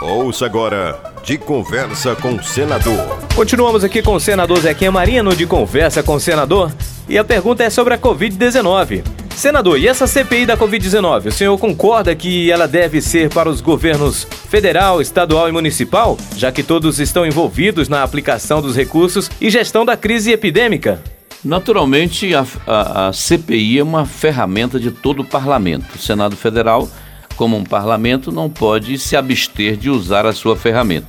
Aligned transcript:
Ouça 0.00 0.46
agora 0.46 0.98
de 1.22 1.36
conversa 1.36 2.16
com 2.16 2.34
o 2.34 2.42
senador. 2.42 3.18
Continuamos 3.36 3.84
aqui 3.84 4.00
com 4.00 4.14
o 4.14 4.20
senador 4.20 4.58
Zequinha 4.60 4.90
Marino 4.90 5.36
de 5.36 5.46
conversa 5.46 6.02
com 6.02 6.14
o 6.14 6.20
senador 6.20 6.72
e 7.06 7.18
a 7.18 7.24
pergunta 7.24 7.64
é 7.64 7.68
sobre 7.68 7.92
a 7.92 7.98
Covid-19. 7.98 9.04
Senador, 9.36 9.78
e 9.78 9.86
essa 9.86 10.06
CPI 10.06 10.46
da 10.46 10.56
Covid-19, 10.56 11.26
o 11.26 11.32
senhor 11.32 11.58
concorda 11.58 12.16
que 12.16 12.50
ela 12.50 12.66
deve 12.66 13.02
ser 13.02 13.28
para 13.28 13.50
os 13.50 13.60
governos 13.60 14.26
federal, 14.48 15.02
estadual 15.02 15.50
e 15.50 15.52
municipal, 15.52 16.16
já 16.34 16.50
que 16.50 16.62
todos 16.62 16.98
estão 16.98 17.26
envolvidos 17.26 17.86
na 17.86 18.02
aplicação 18.02 18.62
dos 18.62 18.74
recursos 18.74 19.30
e 19.38 19.50
gestão 19.50 19.84
da 19.84 19.98
crise 19.98 20.32
epidêmica? 20.32 21.02
Naturalmente, 21.44 22.34
a, 22.34 22.46
a, 22.66 23.08
a 23.08 23.12
CPI 23.12 23.78
é 23.80 23.82
uma 23.82 24.06
ferramenta 24.06 24.80
de 24.80 24.90
todo 24.90 25.20
o 25.20 25.26
parlamento. 25.26 25.94
O 25.94 25.98
Senado 25.98 26.36
Federal 26.36 26.88
como 27.40 27.56
um 27.56 27.64
parlamento, 27.64 28.30
não 28.30 28.50
pode 28.50 28.98
se 28.98 29.16
abster 29.16 29.74
de 29.74 29.88
usar 29.88 30.26
a 30.26 30.32
sua 30.34 30.54
ferramenta. 30.54 31.06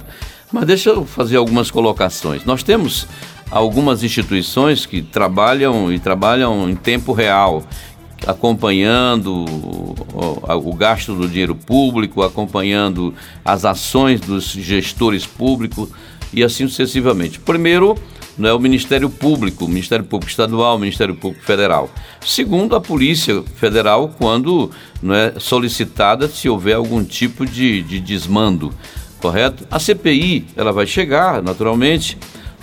Mas 0.50 0.66
deixa 0.66 0.90
eu 0.90 1.06
fazer 1.06 1.36
algumas 1.36 1.70
colocações. 1.70 2.46
Nós 2.46 2.64
temos 2.64 3.06
algumas 3.52 4.02
instituições 4.02 4.86
que 4.86 5.02
trabalham 5.02 5.92
e 5.92 6.00
trabalham 6.00 6.70
em 6.70 6.76
tempo 6.78 7.12
real, 7.12 7.66
acompanhando 8.26 9.44
o, 9.44 10.74
gasto 10.74 11.14
do 11.14 11.28
dinheiro 11.28 11.54
público, 11.54 12.22
acompanhando 12.22 13.14
as 13.44 13.66
ações 13.66 14.22
dos 14.22 14.54
gestores 14.54 15.26
públicos 15.26 15.90
e 16.32 16.46
assim 16.46 16.66
sucessivamente. 16.66 17.42
Primeiro, 17.42 17.98
não 18.42 18.50
é 18.50 18.54
o 18.54 18.60
Ministério 18.60 19.08
Público, 19.08 19.66
o 19.66 19.68
Ministério 19.68 20.04
Público 20.04 20.32
Estadual, 20.32 20.76
o 20.76 20.80
Ministério 20.80 21.16
Público 21.16 21.46
Federal. 21.46 21.92
Segundo, 22.26 22.76
a 22.76 22.82
Polícia 22.82 23.44
Federal, 23.56 24.14
quando 24.18 24.72
não 25.02 25.14
é 25.14 25.34
solicitada 25.38 26.28
se 26.28 26.50
houver 26.50 26.76
algum 26.76 27.04
tipo 27.04 27.46
de, 27.46 27.84
de 27.84 28.00
desmando, 28.00 28.74
correto? 29.20 29.66
A 29.70 29.78
CPI, 29.78 30.48
ela 30.56 30.74
vai 30.74 30.88
chegar, 30.88 31.44
naturalmente, 31.44 32.18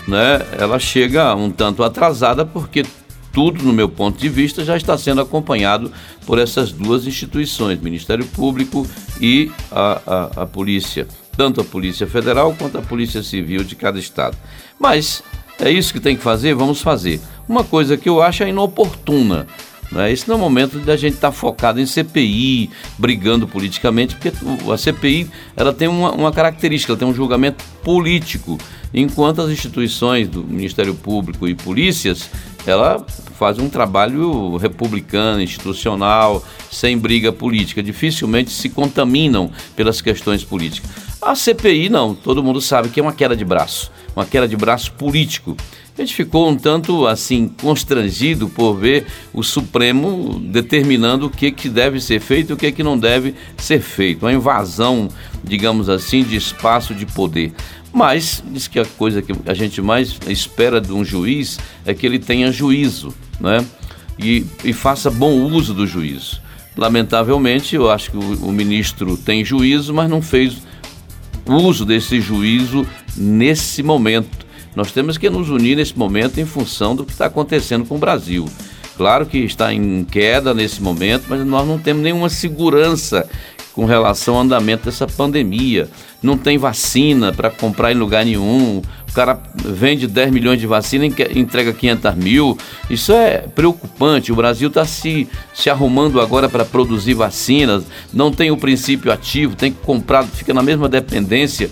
né? 0.08 0.44
ela 0.58 0.80
chega 0.80 1.34
um 1.36 1.48
tanto 1.48 1.84
atrasada 1.84 2.44
porque 2.44 2.84
tudo, 3.32 3.62
no 3.62 3.72
meu 3.72 3.88
ponto 3.88 4.18
de 4.18 4.28
vista, 4.28 4.64
já 4.64 4.76
está 4.76 4.98
sendo 4.98 5.20
acompanhado 5.20 5.92
por 6.26 6.40
essas 6.40 6.72
duas 6.72 7.06
instituições, 7.06 7.80
Ministério 7.80 8.26
Público 8.26 8.84
e 9.20 9.48
a, 9.70 10.00
a, 10.04 10.42
a 10.42 10.46
Polícia, 10.46 11.06
tanto 11.36 11.60
a 11.60 11.64
Polícia 11.64 12.04
Federal 12.04 12.52
quanto 12.58 12.78
a 12.78 12.82
Polícia 12.82 13.22
Civil 13.22 13.62
de 13.62 13.76
cada 13.76 13.96
estado. 13.96 14.36
Mas 14.80 15.22
é 15.60 15.70
isso 15.70 15.92
que 15.92 16.00
tem 16.00 16.16
que 16.16 16.22
fazer? 16.22 16.54
Vamos 16.54 16.80
fazer. 16.80 17.20
Uma 17.48 17.64
coisa 17.64 17.96
que 17.96 18.08
eu 18.08 18.22
acho 18.22 18.42
é 18.42 18.48
inoportuna. 18.48 19.46
Né? 19.90 20.12
Esse 20.12 20.28
não 20.28 20.36
é 20.36 20.38
o 20.38 20.40
momento 20.40 20.78
da 20.78 20.96
gente 20.96 21.14
estar 21.14 21.28
tá 21.28 21.32
focado 21.32 21.80
em 21.80 21.86
CPI, 21.86 22.70
brigando 22.98 23.48
politicamente, 23.48 24.14
porque 24.14 24.32
a 24.72 24.76
CPI 24.76 25.28
ela 25.56 25.72
tem 25.72 25.88
uma, 25.88 26.12
uma 26.12 26.32
característica, 26.32 26.92
ela 26.92 26.98
tem 26.98 27.08
um 27.08 27.14
julgamento 27.14 27.64
político, 27.82 28.58
enquanto 28.92 29.42
as 29.42 29.50
instituições 29.50 30.28
do 30.28 30.44
Ministério 30.44 30.94
Público 30.94 31.48
e 31.48 31.54
polícias, 31.54 32.30
ela 32.66 33.04
faz 33.38 33.58
um 33.58 33.68
trabalho 33.68 34.56
republicano, 34.56 35.40
institucional, 35.40 36.44
sem 36.70 36.98
briga 36.98 37.32
política, 37.32 37.82
dificilmente 37.82 38.50
se 38.50 38.68
contaminam 38.68 39.50
pelas 39.74 40.00
questões 40.00 40.44
políticas. 40.44 40.90
A 41.22 41.34
CPI 41.34 41.88
não, 41.88 42.14
todo 42.14 42.42
mundo 42.42 42.60
sabe 42.60 42.90
que 42.90 43.00
é 43.00 43.02
uma 43.02 43.12
queda 43.12 43.34
de 43.34 43.44
braço 43.44 43.90
uma 44.18 44.26
queda 44.26 44.48
de 44.48 44.56
braço 44.56 44.92
político. 44.92 45.56
A 45.96 46.00
gente 46.00 46.14
ficou 46.14 46.48
um 46.48 46.56
tanto 46.56 47.06
assim 47.06 47.48
constrangido 47.60 48.48
por 48.48 48.74
ver 48.74 49.06
o 49.32 49.44
Supremo 49.44 50.40
determinando 50.40 51.26
o 51.26 51.30
que, 51.30 51.52
que 51.52 51.68
deve 51.68 52.00
ser 52.00 52.20
feito 52.20 52.50
e 52.50 52.52
o 52.52 52.56
que, 52.56 52.72
que 52.72 52.82
não 52.82 52.98
deve 52.98 53.34
ser 53.56 53.80
feito. 53.80 54.24
Uma 54.24 54.32
invasão, 54.32 55.08
digamos 55.42 55.88
assim, 55.88 56.24
de 56.24 56.36
espaço 56.36 56.94
de 56.94 57.06
poder. 57.06 57.52
Mas 57.92 58.42
diz 58.46 58.66
que 58.66 58.80
a 58.80 58.84
coisa 58.84 59.22
que 59.22 59.32
a 59.46 59.54
gente 59.54 59.80
mais 59.80 60.16
espera 60.26 60.80
de 60.80 60.92
um 60.92 61.04
juiz 61.04 61.58
é 61.86 61.94
que 61.94 62.04
ele 62.04 62.18
tenha 62.18 62.50
juízo, 62.50 63.14
né? 63.40 63.64
E, 64.18 64.44
e 64.64 64.72
faça 64.72 65.10
bom 65.10 65.32
uso 65.32 65.72
do 65.72 65.86
juízo. 65.86 66.40
Lamentavelmente, 66.76 67.76
eu 67.76 67.90
acho 67.90 68.10
que 68.10 68.16
o, 68.16 68.48
o 68.48 68.52
ministro 68.52 69.16
tem 69.16 69.44
juízo, 69.44 69.94
mas 69.94 70.10
não 70.10 70.20
fez 70.20 70.56
uso 71.46 71.84
desse 71.84 72.20
juízo 72.20 72.86
nesse 73.18 73.82
momento. 73.82 74.46
Nós 74.76 74.92
temos 74.92 75.18
que 75.18 75.28
nos 75.28 75.50
unir 75.50 75.76
nesse 75.76 75.98
momento 75.98 76.38
em 76.38 76.46
função 76.46 76.94
do 76.94 77.04
que 77.04 77.12
está 77.12 77.26
acontecendo 77.26 77.84
com 77.84 77.96
o 77.96 77.98
Brasil. 77.98 78.46
Claro 78.96 79.26
que 79.26 79.38
está 79.38 79.72
em 79.72 80.04
queda 80.04 80.52
nesse 80.52 80.82
momento, 80.82 81.24
mas 81.28 81.44
nós 81.46 81.66
não 81.66 81.78
temos 81.78 82.02
nenhuma 82.02 82.28
segurança 82.28 83.28
com 83.72 83.84
relação 83.84 84.34
ao 84.34 84.40
andamento 84.40 84.86
dessa 84.86 85.06
pandemia. 85.06 85.88
Não 86.20 86.36
tem 86.36 86.58
vacina 86.58 87.32
para 87.32 87.48
comprar 87.48 87.92
em 87.92 87.94
lugar 87.94 88.24
nenhum. 88.24 88.82
O 89.08 89.12
cara 89.12 89.40
vende 89.54 90.08
10 90.08 90.32
milhões 90.32 90.58
de 90.58 90.66
vacina 90.66 91.06
e 91.06 91.38
entrega 91.38 91.72
500 91.72 92.14
mil. 92.16 92.58
Isso 92.90 93.12
é 93.12 93.38
preocupante. 93.38 94.32
O 94.32 94.36
Brasil 94.36 94.66
está 94.66 94.84
se, 94.84 95.28
se 95.54 95.70
arrumando 95.70 96.20
agora 96.20 96.48
para 96.48 96.64
produzir 96.64 97.14
vacinas. 97.14 97.84
Não 98.12 98.32
tem 98.32 98.50
o 98.50 98.56
princípio 98.56 99.12
ativo, 99.12 99.54
tem 99.54 99.70
que 99.70 99.78
comprar, 99.78 100.24
fica 100.24 100.52
na 100.52 100.62
mesma 100.62 100.88
dependência. 100.88 101.70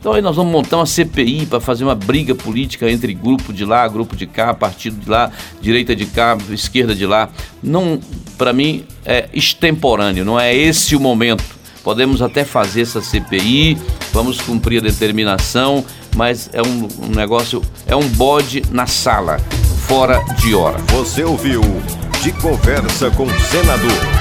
Então 0.00 0.12
aí 0.12 0.22
nós 0.22 0.36
vamos 0.36 0.52
montar 0.52 0.76
uma 0.76 0.86
CPI 0.86 1.46
para 1.46 1.60
fazer 1.60 1.84
uma 1.84 1.94
briga 1.94 2.34
política 2.34 2.90
entre 2.90 3.12
grupo 3.12 3.52
de 3.52 3.64
lá, 3.64 3.86
grupo 3.88 4.14
de 4.14 4.26
cá, 4.26 4.54
partido 4.54 4.96
de 5.00 5.10
lá, 5.10 5.30
direita 5.60 5.94
de 5.94 6.06
cá, 6.06 6.38
esquerda 6.50 6.94
de 6.94 7.04
lá. 7.04 7.28
Não, 7.62 8.00
para 8.36 8.52
mim 8.52 8.84
é 9.04 9.28
extemporâneo, 9.32 10.24
não 10.24 10.38
é 10.38 10.54
esse 10.54 10.94
o 10.94 11.00
momento. 11.00 11.58
Podemos 11.82 12.20
até 12.22 12.44
fazer 12.44 12.82
essa 12.82 13.00
CPI, 13.00 13.78
vamos 14.12 14.40
cumprir 14.40 14.78
a 14.78 14.82
determinação, 14.82 15.84
mas 16.14 16.50
é 16.52 16.62
um, 16.62 16.88
um 17.06 17.14
negócio, 17.14 17.62
é 17.86 17.96
um 17.96 18.06
bode 18.08 18.62
na 18.70 18.86
sala, 18.86 19.38
fora 19.86 20.22
de 20.38 20.54
hora. 20.54 20.78
Você 20.92 21.24
ouviu 21.24 21.62
de 22.22 22.32
conversa 22.32 23.10
com 23.10 23.24
o 23.24 23.40
senador 23.40 24.17